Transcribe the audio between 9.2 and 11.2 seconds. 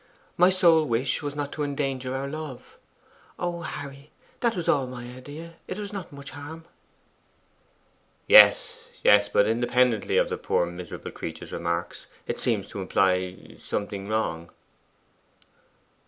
but independently of the poor miserable